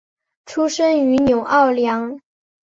[0.47, 2.19] 出生于纽奥良。